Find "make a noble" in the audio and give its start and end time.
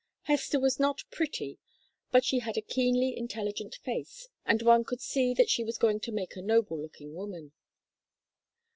6.11-6.81